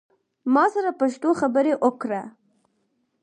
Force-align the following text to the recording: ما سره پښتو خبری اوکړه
ما 0.53 0.65
سره 0.73 0.91
پښتو 0.99 1.29
خبری 1.41 1.73
اوکړه 1.85 2.21